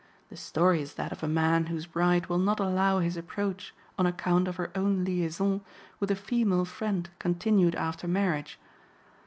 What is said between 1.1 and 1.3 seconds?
of a